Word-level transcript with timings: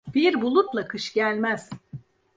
Bir 0.13 0.41
bulutla 0.41 0.87
kış 0.87 1.13
gelmez. 1.13 1.69